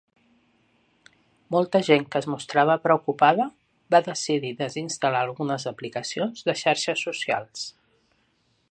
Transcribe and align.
Molta 1.55 1.81
gent 1.89 2.07
que 2.15 2.21
es 2.23 2.27
mostrava 2.35 2.77
preocupada 2.87 3.47
va 3.97 4.01
decidir 4.09 4.53
desinstal·lar 4.65 5.23
algunes 5.27 5.69
aplicacions 5.75 6.45
de 6.51 6.59
xarxes 6.65 7.07
socials. 7.11 7.71